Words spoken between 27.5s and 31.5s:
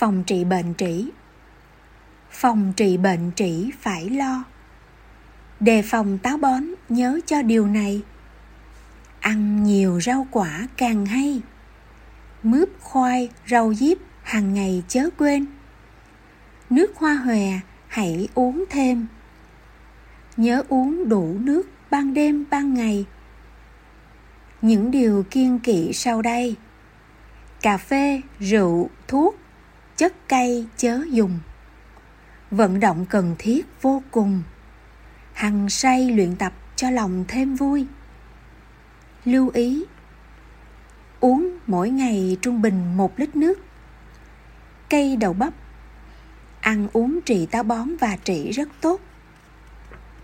Cà phê, rượu, thuốc chất cay chớ dùng.